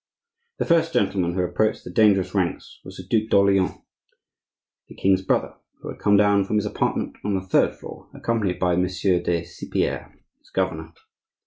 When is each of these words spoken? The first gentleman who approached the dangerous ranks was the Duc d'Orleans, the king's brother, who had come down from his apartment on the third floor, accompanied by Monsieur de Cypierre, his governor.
The 0.57 0.65
first 0.65 0.93
gentleman 0.93 1.35
who 1.35 1.43
approached 1.43 1.83
the 1.83 1.91
dangerous 1.91 2.33
ranks 2.33 2.79
was 2.83 2.97
the 2.97 3.05
Duc 3.07 3.29
d'Orleans, 3.29 3.81
the 4.89 4.95
king's 4.95 5.21
brother, 5.21 5.53
who 5.81 5.89
had 5.89 5.99
come 5.99 6.17
down 6.17 6.43
from 6.45 6.55
his 6.55 6.65
apartment 6.65 7.17
on 7.23 7.35
the 7.35 7.47
third 7.47 7.75
floor, 7.75 8.09
accompanied 8.11 8.57
by 8.57 8.75
Monsieur 8.75 9.21
de 9.21 9.43
Cypierre, 9.43 10.11
his 10.39 10.49
governor. 10.49 10.91